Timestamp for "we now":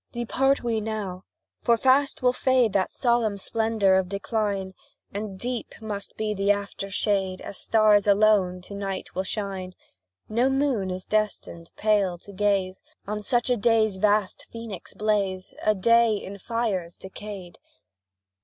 0.63-1.25